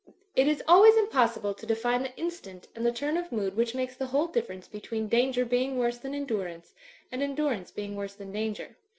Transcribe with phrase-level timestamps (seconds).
[0.35, 3.95] It is always impossible to define the instant and the turn of mood which makes
[3.95, 6.73] the whole difference between danger being worse than endurance
[7.11, 8.77] and endurance being worse than danger.